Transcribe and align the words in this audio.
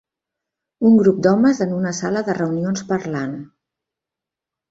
Un 0.87 0.95
grup 1.01 1.17
d'homes 1.25 1.59
en 1.65 1.75
una 1.81 1.91
sala 1.99 2.25
de 2.29 2.35
reunions 2.39 2.83
parlant. 2.93 3.35